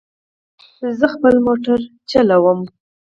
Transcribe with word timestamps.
زه 0.99 1.05
خپل 1.13 1.35
موټر 1.45 1.79
چلوم 2.11 2.59